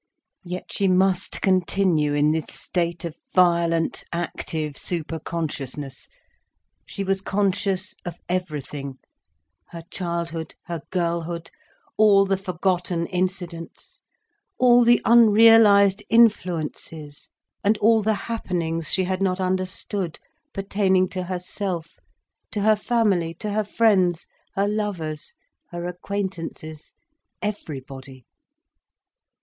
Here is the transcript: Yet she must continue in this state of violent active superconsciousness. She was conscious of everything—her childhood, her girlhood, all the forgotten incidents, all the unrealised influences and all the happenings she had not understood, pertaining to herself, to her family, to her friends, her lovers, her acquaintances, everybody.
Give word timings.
Yet 0.43 0.73
she 0.73 0.87
must 0.87 1.41
continue 1.43 2.15
in 2.15 2.31
this 2.31 2.47
state 2.47 3.05
of 3.05 3.15
violent 3.35 4.03
active 4.11 4.73
superconsciousness. 4.75 6.07
She 6.87 7.03
was 7.03 7.21
conscious 7.21 7.93
of 8.03 8.17
everything—her 8.27 9.83
childhood, 9.91 10.55
her 10.63 10.81
girlhood, 10.89 11.51
all 11.97 12.25
the 12.25 12.35
forgotten 12.35 13.05
incidents, 13.05 14.01
all 14.57 14.83
the 14.83 15.03
unrealised 15.05 16.01
influences 16.09 17.29
and 17.63 17.77
all 17.77 18.01
the 18.01 18.15
happenings 18.25 18.91
she 18.91 19.03
had 19.03 19.21
not 19.21 19.39
understood, 19.39 20.17
pertaining 20.51 21.09
to 21.09 21.21
herself, 21.25 21.99
to 22.49 22.61
her 22.61 22.75
family, 22.75 23.35
to 23.35 23.51
her 23.51 23.63
friends, 23.63 24.25
her 24.55 24.67
lovers, 24.67 25.35
her 25.69 25.85
acquaintances, 25.85 26.95
everybody. 27.43 28.25